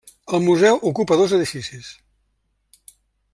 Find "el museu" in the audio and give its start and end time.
0.37-0.79